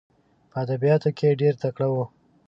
[0.51, 2.03] په ادبیاتو کې ډېر تکړه وو.